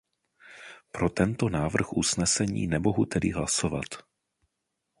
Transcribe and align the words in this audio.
Pro 0.91 1.09
tento 1.09 1.49
návrh 1.49 1.93
usnesení 1.93 2.67
nemohu 2.67 3.05
tedy 3.05 3.31
hlasovat. 3.31 3.85